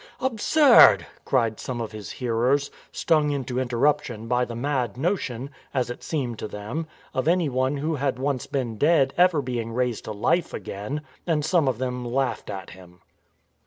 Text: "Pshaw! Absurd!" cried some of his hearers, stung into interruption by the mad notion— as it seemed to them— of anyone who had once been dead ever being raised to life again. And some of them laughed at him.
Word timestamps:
"Pshaw! 0.17 0.25
Absurd!" 0.25 1.05
cried 1.25 1.59
some 1.59 1.79
of 1.79 1.91
his 1.91 2.13
hearers, 2.13 2.71
stung 2.91 3.29
into 3.29 3.59
interruption 3.59 4.27
by 4.27 4.45
the 4.45 4.55
mad 4.55 4.97
notion— 4.97 5.51
as 5.75 5.91
it 5.91 6.01
seemed 6.01 6.39
to 6.39 6.47
them— 6.47 6.87
of 7.13 7.27
anyone 7.27 7.77
who 7.77 7.97
had 7.97 8.17
once 8.17 8.47
been 8.47 8.79
dead 8.79 9.13
ever 9.15 9.43
being 9.43 9.71
raised 9.71 10.05
to 10.05 10.11
life 10.11 10.55
again. 10.55 11.01
And 11.27 11.45
some 11.45 11.67
of 11.67 11.77
them 11.77 12.03
laughed 12.03 12.49
at 12.49 12.71
him. 12.71 13.01